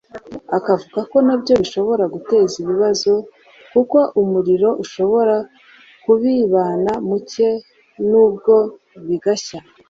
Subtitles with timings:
[0.57, 3.11] akavuga ko nabyo bishobora guteza ibibazo
[3.71, 5.35] kuko umuriro ushobora
[6.03, 7.49] kubibana muke
[8.09, 8.55] nabwo
[9.07, 9.59] bigashya